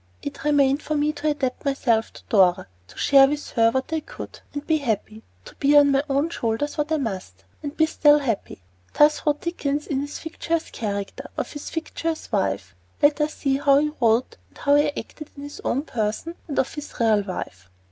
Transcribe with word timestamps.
It 0.23 0.43
remained 0.43 0.81
for 0.81 0.95
me 0.95 1.13
to 1.13 1.29
adapt 1.29 1.63
myself 1.63 2.11
to 2.13 2.23
Dora; 2.27 2.65
to 2.87 2.97
share 2.97 3.27
with 3.27 3.51
her 3.51 3.69
what 3.69 3.93
I 3.93 3.99
could, 3.99 4.39
and 4.51 4.65
be 4.65 4.77
happy; 4.79 5.21
to 5.45 5.53
bear 5.57 5.81
on 5.81 5.91
my 5.91 6.01
own 6.09 6.31
shoulders 6.31 6.75
what 6.75 6.91
I 6.91 6.97
must, 6.97 7.43
and 7.61 7.77
be 7.77 7.85
still 7.85 8.17
happy. 8.17 8.63
Thus 8.95 9.21
wrote 9.27 9.41
Dickens 9.41 9.85
in 9.85 10.01
his 10.01 10.17
fictitious 10.17 10.71
character, 10.71 11.25
and 11.29 11.39
of 11.39 11.51
his 11.51 11.69
fictitious 11.69 12.31
wife. 12.31 12.73
Let 13.03 13.21
us 13.21 13.35
see 13.35 13.57
how 13.57 13.77
he 13.77 13.91
wrote 14.01 14.37
and 14.49 14.57
how 14.57 14.73
he 14.73 14.87
acted 14.97 15.29
in 15.37 15.43
his 15.43 15.61
own 15.63 15.83
person, 15.83 16.33
and 16.47 16.57
of 16.57 16.73
his 16.73 16.91
real 16.99 17.21
wife. 17.21 17.69